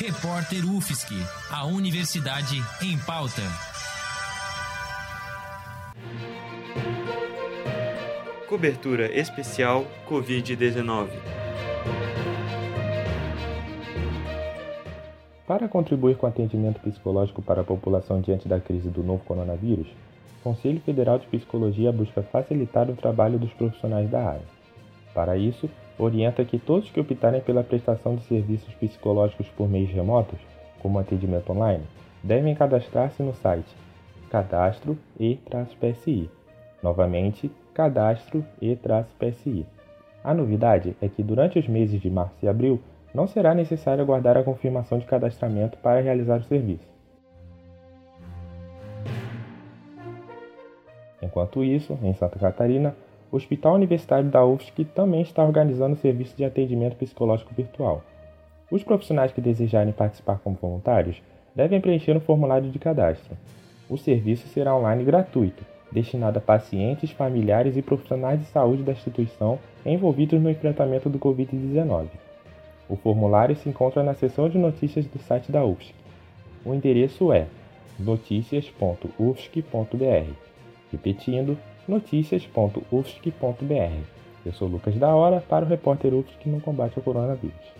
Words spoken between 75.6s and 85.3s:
UFSC. O endereço é noticias.ufsc.br. Repetindo, notícias.ufsc.br. Eu sou Lucas da